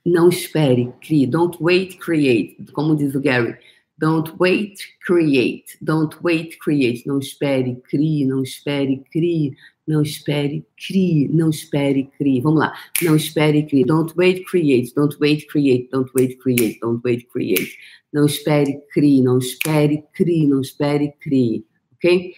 [0.04, 1.26] Não espere, crie.
[1.26, 2.56] Don't wait, create.
[2.72, 3.56] Como diz o Gary.
[3.98, 5.76] Don't wait, create.
[5.82, 7.06] Don't wait, create.
[7.06, 8.24] Não espere, crie.
[8.24, 9.54] Não espere, crie.
[9.86, 11.28] Não espere, crie.
[11.28, 12.40] Não espere, crie.
[12.40, 12.72] Vamos lá.
[13.02, 13.84] Não espere, crie.
[13.84, 14.94] Don't wait, create.
[14.94, 15.90] Don't wait, create.
[15.92, 16.78] Don't wait, create.
[16.80, 17.76] Don't wait, create.
[18.10, 19.20] Não espere, crie.
[19.20, 20.46] Não espere, crie.
[20.46, 21.66] Não espere, crie.
[21.92, 22.32] Ok?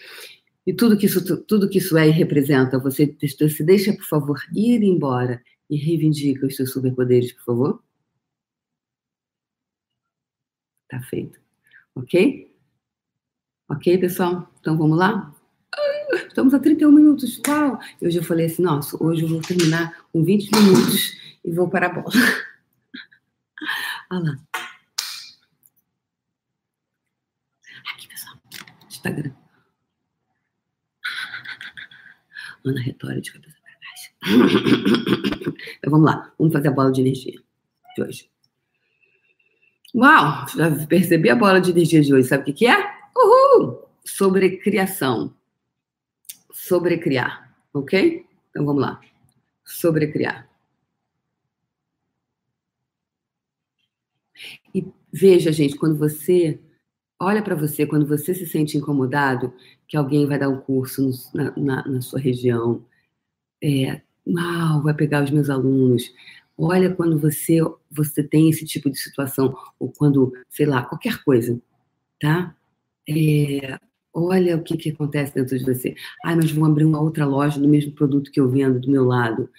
[0.67, 4.41] E tudo que isso, tudo que isso é e representa, você, você deixa, por favor,
[4.53, 5.41] ir embora
[5.73, 7.83] e reivindica os seus superpoderes, por favor?
[10.87, 11.41] Tá feito.
[11.95, 12.55] Ok?
[13.71, 14.53] Ok, pessoal?
[14.61, 15.35] Então vamos lá?
[16.29, 17.41] Estamos a 31 minutos.
[17.49, 17.79] Uau!
[18.03, 21.87] Hoje eu falei assim, nossa, hoje eu vou terminar com 20 minutos e vou para
[21.87, 22.13] a bola.
[24.13, 24.39] Olha lá.
[27.95, 28.37] Aqui, pessoal.
[28.91, 29.33] Instagram.
[32.63, 33.62] Ana Retória de cabeça.
[34.23, 36.33] Então vamos lá.
[36.39, 37.41] Vamos fazer a bola de energia
[37.97, 38.31] de hoje.
[39.95, 40.47] Uau!
[40.49, 42.29] Já percebi a bola de energia de hoje.
[42.29, 42.79] Sabe o que, que é?
[43.17, 43.83] Uhul!
[44.05, 45.35] Sobrecriação.
[46.51, 47.55] Sobrecriar.
[47.75, 48.27] Ok?
[48.51, 49.01] Então vamos lá.
[49.65, 50.49] Sobrecriar.
[54.75, 56.59] E veja, gente, quando você
[57.21, 59.55] olha para você, quando você se sente incomodado,
[59.87, 62.85] que alguém vai dar um curso no, na, na, na, sua região,
[63.63, 66.13] é, uau, vai pegar os meus alunos,
[66.57, 67.59] Olha quando você
[67.91, 71.61] você tem esse tipo de situação ou quando, sei lá, qualquer coisa,
[72.21, 72.55] tá?
[73.09, 73.79] É,
[74.15, 75.95] olha o que, que acontece dentro de você.
[76.25, 79.05] Ai, mas vou abrir uma outra loja do mesmo produto que eu vendo do meu
[79.05, 79.51] lado.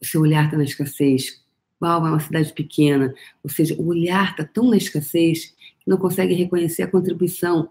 [0.00, 1.42] O seu olhar está na escassez.
[1.82, 3.14] Uau, é uma cidade pequena.
[3.44, 7.70] Ou seja, o olhar está tão na escassez que não consegue reconhecer a contribuição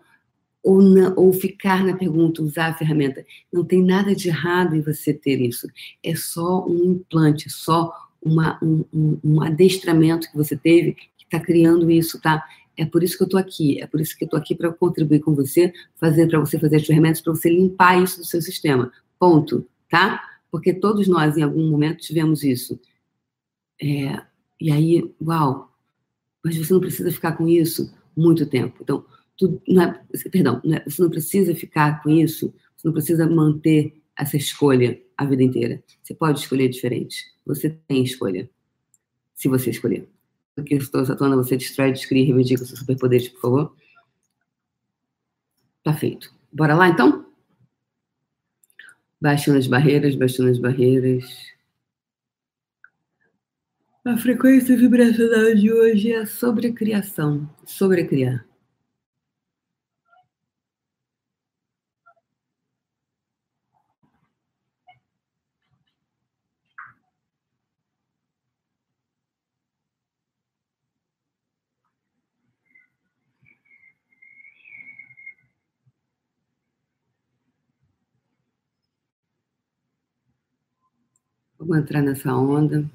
[0.67, 3.25] ou, na, ou ficar na pergunta, usar a ferramenta.
[3.53, 5.65] Não tem nada de errado em você ter isso.
[6.03, 7.89] É só um implante, só
[8.21, 12.43] uma, um, um, um adestramento que você teve que está criando isso, tá?
[12.75, 14.69] É por isso que eu estou aqui, é por isso que eu estou aqui para
[14.69, 18.41] contribuir com você, fazer para você fazer as ferramentas para você limpar isso do seu
[18.41, 18.91] sistema.
[19.17, 20.21] Ponto, tá?
[20.51, 22.77] Porque todos nós, em algum momento, tivemos isso.
[23.81, 24.21] É,
[24.59, 25.71] e aí, uau,
[26.43, 28.79] mas você não precisa ficar com isso muito tempo.
[28.81, 29.05] Então,
[29.37, 33.29] tu, não é, perdão, não é, você não precisa ficar com isso, você não precisa
[33.29, 35.83] manter essa escolha a vida inteira.
[36.03, 37.25] Você pode escolher diferente.
[37.45, 38.49] Você tem escolha.
[39.33, 40.07] Se você escolher.
[40.55, 43.75] Porque estou Saturno, você destrói, descria e reivindica seus superpoderes, por favor.
[45.83, 46.33] Tá feito.
[46.51, 47.25] Bora lá, então?
[49.19, 51.25] Baixando as barreiras, baixando as barreiras.
[54.05, 58.46] A frequência vibracional de hoje é sobre criação, sobre criar.
[81.67, 82.89] Vamos entrar nessa onda.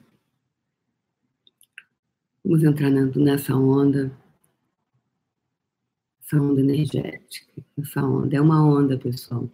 [2.42, 4.10] Vamos entrar nessa onda.
[6.22, 7.62] Essa onda energética.
[7.76, 8.34] Essa onda.
[8.34, 9.46] É uma onda, pessoal.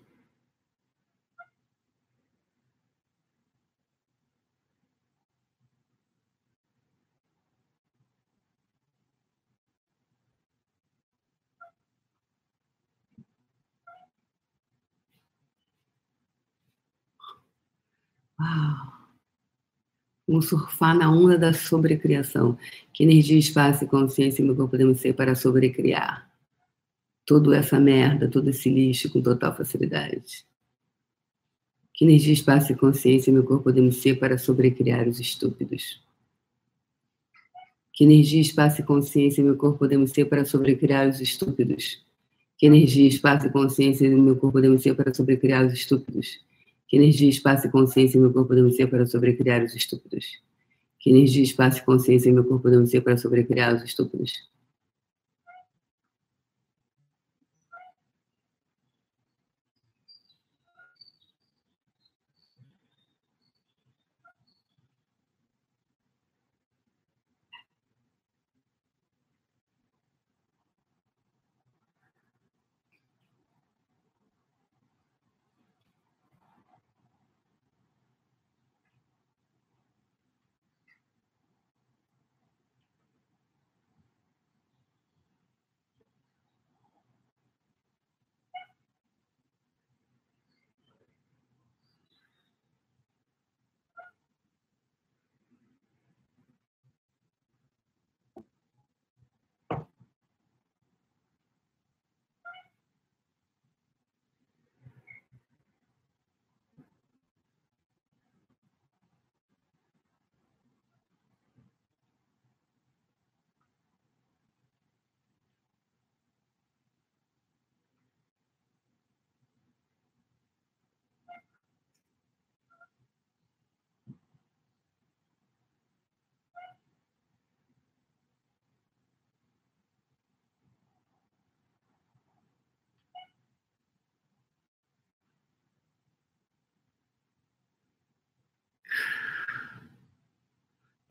[18.39, 18.98] Uau!
[20.29, 22.59] Vamos surfar na onda da sobrecriação.
[22.93, 26.31] Que energia, espaço e consciência meu corpo podemos ser para sobrecriar?
[27.25, 30.45] Toda essa merda, todo esse lixo com total facilidade.
[31.95, 36.01] Que energia, espaço e consciência meu corpo podemos ser para sobrecriar os estúpidos?
[37.95, 42.05] Que energia, espaço e consciência meu corpo podemos ser para sobrecriar os estúpidos?
[42.59, 46.41] Que energia, espaço e consciência meu corpo podemos ser para sobrecriar os estúpidos?
[46.89, 50.41] Que energia, espaço e consciência meu corpo podemos ser para sobrecriar os estúpidos?
[50.99, 54.49] Que energia, espaço e consciência meu corpo podemos ser para sobrecriar os estúpidos?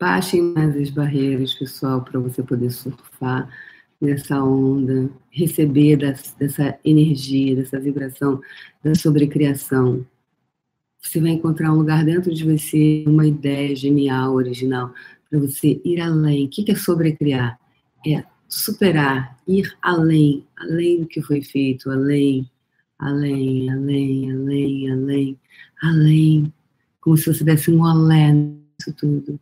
[0.00, 3.48] Baixem mais as barreiras, pessoal, para você poder surfar
[4.00, 8.40] nessa onda, receber das, dessa energia, dessa vibração
[8.82, 10.06] da sobrecriação.
[11.02, 14.94] Você vai encontrar um lugar dentro de você, uma ideia genial, original,
[15.28, 16.46] para você ir além.
[16.46, 17.58] O que é sobrecriar?
[18.06, 22.48] É superar, ir além, além do que foi feito, além,
[23.00, 25.40] além, além, além, além,
[25.82, 26.54] além,
[27.00, 29.40] como se você desse um olé nisso tudo.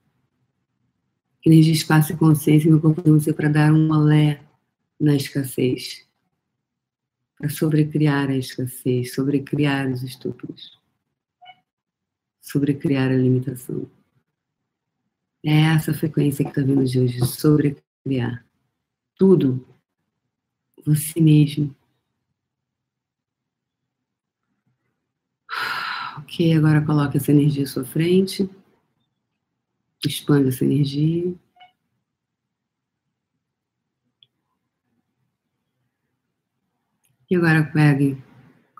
[1.47, 4.43] Energia, espaço e consciência me você para dar um olé
[4.99, 6.05] na escassez,
[7.39, 10.77] para sobrecriar a escassez, sobrecriar os estupros,
[12.41, 13.89] sobrecriar a limitação.
[15.45, 18.45] É essa frequência que está vindo de hoje, sobrecriar
[19.15, 19.65] tudo,
[20.85, 21.73] você mesmo.
[26.19, 28.51] Ok, agora coloque essa energia à sua frente.
[30.05, 31.35] Expande essa energia.
[37.29, 38.17] E agora pegue,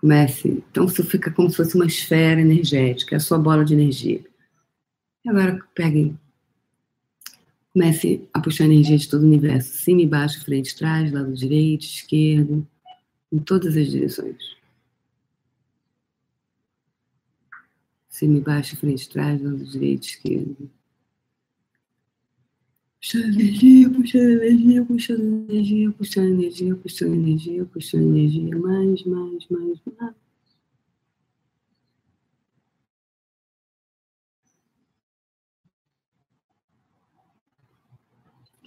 [0.01, 0.65] comece.
[0.71, 4.25] Então você fica como se fosse uma esfera energética, é a sua bola de energia.
[5.25, 6.17] E agora pegue
[7.77, 11.83] Comece a puxar energia de todo o universo, cima e baixo, frente, trás, lado direito,
[11.83, 12.67] esquerdo,
[13.31, 14.57] em todas as direções.
[18.09, 20.71] Cima e baixo, frente, trás, lado direito, esquerdo.
[23.01, 29.81] Puxando energia, puxando energia, puxando energia, puxando energia, puxando energia, puxando energia, mais, mais, mais,
[29.99, 30.15] mais.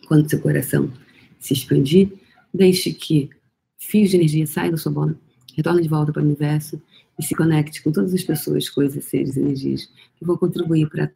[0.08, 0.92] Quando seu coração
[1.40, 2.12] se expandir,
[2.54, 3.30] deixe que
[3.78, 5.20] fios de energia saiam da sua bola,
[5.56, 6.82] retorne de volta para o universo
[7.20, 11.12] e se conecte com todas as pessoas, coisas, seres, energias que vão contribuir para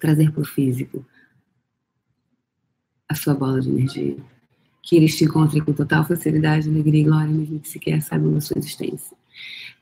[0.00, 1.04] trazer para o físico
[3.10, 4.16] a sua bola de energia.
[4.82, 8.40] Que eles te encontrem com total facilidade, alegria e glória, mesmo que sequer saibam da
[8.40, 9.16] sua existência.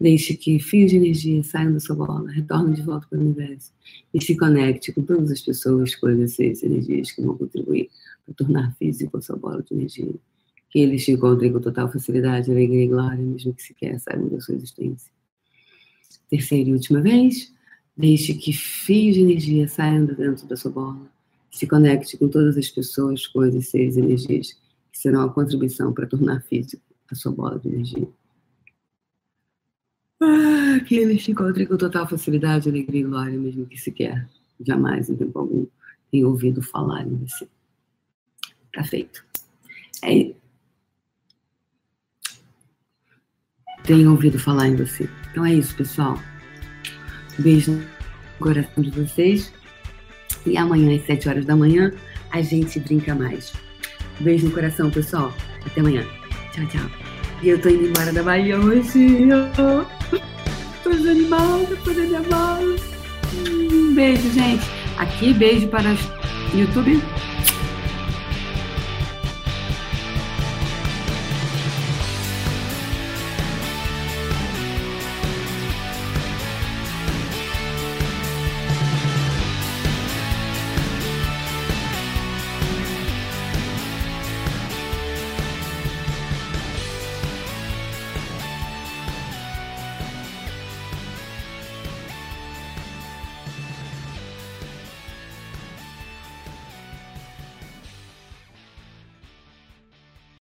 [0.00, 3.70] Deixe que fios de energia saiam da sua bola, retornem de volta para o universo
[4.14, 7.90] e se conecte com todas as pessoas, coisas, seres, energias que vão contribuir
[8.24, 10.14] para tornar físico a sua bola de energia.
[10.70, 14.40] Que eles te encontrem com total facilidade, alegria e glória, mesmo que sequer saibam da
[14.40, 15.10] sua existência.
[16.30, 17.52] Terceira e última vez,
[17.96, 21.17] deixe que fios de energia saiam de dentro da sua bola.
[21.50, 24.56] Se conecte com todas as pessoas, coisas, seres, energias
[24.92, 28.08] que serão a contribuição para tornar físico a sua bola de energia.
[30.20, 34.28] Ah, que eles te encontrem com total facilidade, alegria e glória, mesmo que sequer,
[34.60, 35.66] jamais, em tempo algum,
[36.10, 37.48] tenha ouvido falar em você.
[38.72, 39.24] Tá feito.
[40.02, 40.34] É,
[43.88, 45.08] tenha ouvido falar em você.
[45.30, 46.20] Então é isso, pessoal.
[47.38, 47.84] Beijo no
[48.38, 49.50] coração de vocês.
[50.50, 51.92] E amanhã, às 7 horas da manhã,
[52.30, 53.52] a gente brinca mais.
[54.20, 55.32] Beijo no coração, pessoal.
[55.64, 56.04] Até amanhã.
[56.52, 56.90] Tchau, tchau.
[57.42, 59.28] E eu tô indo embora da Bahia hoje.
[60.82, 61.90] Tô desanimada, tô
[62.30, 62.76] mala.
[63.70, 64.64] Um beijo, gente.
[64.96, 65.94] Aqui, beijo para
[66.54, 67.02] YouTube.